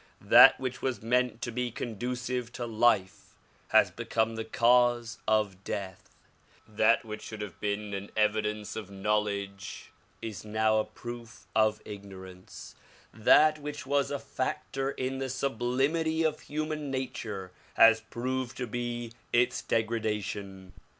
That 0.19 0.59
which 0.59 0.81
was 0.81 1.03
meant 1.03 1.43
to 1.43 1.51
be 1.51 1.69
conducive 1.69 2.51
to 2.53 2.65
life 2.65 3.35
has 3.67 3.91
become 3.91 4.33
the 4.35 4.43
cause 4.43 5.19
of 5.27 5.63
death; 5.63 6.09
that 6.67 7.05
which 7.05 7.21
should 7.21 7.41
have 7.41 7.59
been 7.59 7.93
an 7.93 8.09
evidence 8.17 8.75
of 8.75 8.89
knowledge 8.89 9.91
is 10.19 10.43
now 10.43 10.79
a 10.79 10.85
proof 10.85 11.45
of 11.55 11.83
ignorance; 11.85 12.73
that 13.13 13.59
which 13.59 13.85
was 13.85 14.09
a 14.09 14.17
factor 14.17 14.89
in 14.89 15.19
the 15.19 15.29
sublimity 15.29 16.23
of 16.23 16.39
human 16.39 16.89
nature 16.89 17.51
has 17.75 18.01
proved 18.01 18.57
to 18.57 18.65
be 18.65 19.13
its 19.31 19.61
degradation. 19.61 20.73